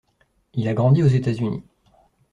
[0.55, 1.61] Il a grandi aux États-Unis.